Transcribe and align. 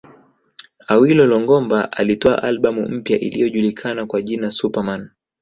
Awilo 0.87 1.25
Longomba 1.25 1.91
alitoa 1.91 2.43
albamu 2.43 2.89
mpya 2.89 3.19
iliyojulikana 3.19 4.05
kwa 4.05 4.21
jina 4.21 4.51
Super 4.51 4.83
Man 4.83 5.09